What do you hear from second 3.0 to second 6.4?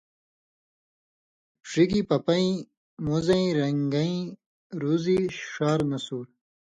مُزیں رن٘گَیں رُزی، ݜار نسُور،